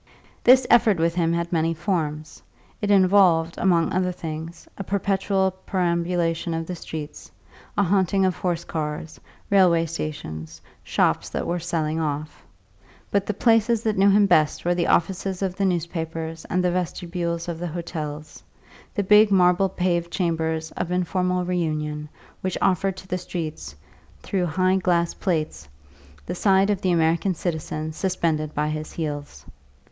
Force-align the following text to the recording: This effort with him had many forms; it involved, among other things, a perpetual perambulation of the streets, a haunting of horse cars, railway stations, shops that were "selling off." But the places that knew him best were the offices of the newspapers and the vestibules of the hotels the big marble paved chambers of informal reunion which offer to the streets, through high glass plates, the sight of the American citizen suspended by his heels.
This 0.43 0.65
effort 0.67 0.97
with 0.97 1.13
him 1.13 1.31
had 1.33 1.53
many 1.53 1.75
forms; 1.75 2.41
it 2.81 2.89
involved, 2.89 3.53
among 3.59 3.93
other 3.93 4.11
things, 4.11 4.67
a 4.75 4.83
perpetual 4.83 5.51
perambulation 5.67 6.55
of 6.55 6.65
the 6.65 6.75
streets, 6.75 7.29
a 7.77 7.83
haunting 7.83 8.25
of 8.25 8.35
horse 8.35 8.63
cars, 8.63 9.19
railway 9.51 9.85
stations, 9.85 10.59
shops 10.83 11.29
that 11.29 11.45
were 11.45 11.59
"selling 11.59 11.99
off." 11.99 12.43
But 13.11 13.27
the 13.27 13.35
places 13.35 13.83
that 13.83 13.95
knew 13.95 14.09
him 14.09 14.25
best 14.25 14.65
were 14.65 14.73
the 14.73 14.87
offices 14.87 15.43
of 15.43 15.55
the 15.55 15.65
newspapers 15.65 16.45
and 16.45 16.63
the 16.63 16.71
vestibules 16.71 17.47
of 17.47 17.59
the 17.59 17.67
hotels 17.67 18.41
the 18.95 19.03
big 19.03 19.29
marble 19.29 19.69
paved 19.69 20.09
chambers 20.09 20.71
of 20.71 20.89
informal 20.91 21.45
reunion 21.45 22.09
which 22.41 22.57
offer 22.59 22.91
to 22.91 23.07
the 23.07 23.19
streets, 23.19 23.75
through 24.23 24.47
high 24.47 24.77
glass 24.77 25.13
plates, 25.13 25.69
the 26.25 26.33
sight 26.33 26.71
of 26.71 26.81
the 26.81 26.91
American 26.91 27.35
citizen 27.35 27.93
suspended 27.93 28.55
by 28.55 28.67
his 28.69 28.93
heels. 28.93 29.45